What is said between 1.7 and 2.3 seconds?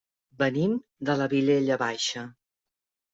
Baixa.